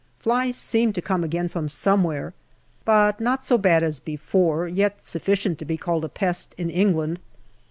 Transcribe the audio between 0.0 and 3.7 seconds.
Flies seem to come again from somewhere, but not so